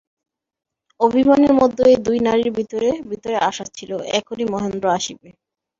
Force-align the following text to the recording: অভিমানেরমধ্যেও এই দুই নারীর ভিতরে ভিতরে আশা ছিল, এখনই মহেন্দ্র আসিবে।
অভিমানেরমধ্যেও 0.99 1.87
এই 1.87 1.99
দুই 2.05 2.17
নারীর 2.19 2.49
ভিতরে 2.57 2.89
ভিতরে 3.11 3.37
আশা 3.49 3.65
ছিল, 3.77 3.91
এখনই 4.19 4.45
মহেন্দ্র 4.53 4.85
আসিবে। 4.97 5.29